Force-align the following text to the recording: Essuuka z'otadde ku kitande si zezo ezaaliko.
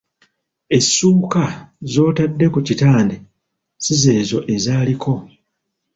Essuuka 0.77 1.43
z'otadde 1.91 2.45
ku 2.53 2.59
kitande 2.67 3.15
si 3.83 3.93
zezo 4.03 4.39
ezaaliko. 4.55 5.13